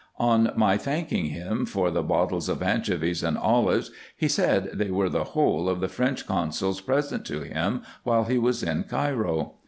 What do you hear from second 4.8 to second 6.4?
were the whole of the French